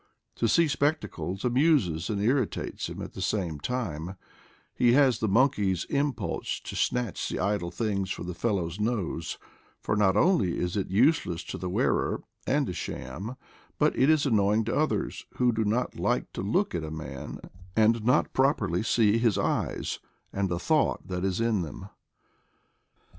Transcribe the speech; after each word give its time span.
To 0.37 0.47
see 0.47 0.65
spe<£ 0.65 0.99
tacles 0.99 1.45
amuses 1.45 2.09
and 2.09 2.19
irritates 2.19 2.89
him 2.89 3.03
at 3.03 3.13
the 3.13 3.21
same 3.21 3.59
time; 3.59 4.15
he 4.73 4.93
has 4.93 5.19
the 5.19 5.27
monkey's 5.27 5.83
impulse 5.91 6.59
to 6.61 6.75
snatch 6.75 7.29
the 7.29 7.37
idle 7.37 7.69
things 7.69 8.09
from 8.09 8.25
his 8.25 8.35
fellow's 8.35 8.79
nose; 8.79 9.37
for 9.79 9.95
not 9.95 10.17
only 10.17 10.57
is 10.57 10.75
it 10.75 10.89
useless 10.89 11.43
to 11.43 11.59
the 11.59 11.69
wearer, 11.69 12.23
and 12.47 12.67
a 12.67 12.73
sham, 12.73 13.35
but 13.77 13.95
it 13.95 14.09
is 14.09 14.25
an 14.25 14.33
noying 14.37 14.65
to 14.65 14.75
others, 14.75 15.27
who 15.35 15.51
do 15.51 15.63
not 15.65 15.99
like 15.99 16.33
to 16.33 16.41
look 16.41 16.73
at 16.73 16.83
a 16.83 16.89
man 16.89 17.39
and 17.75 18.03
not 18.03 18.33
properly 18.33 18.81
see 18.81 19.19
his 19.19 19.37
eyes, 19.37 19.99
and 20.33 20.49
the 20.49 20.57
thought 20.57 21.09
that 21.09 21.23
is 21.23 21.39
in 21.39 21.61
them. 21.61 21.89